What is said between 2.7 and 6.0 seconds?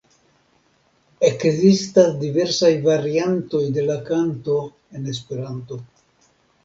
variantoj de la kanto en Esperanto.